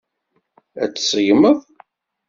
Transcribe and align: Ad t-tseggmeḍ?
Ad 0.83 0.91
t-tseggmeḍ? 0.93 1.59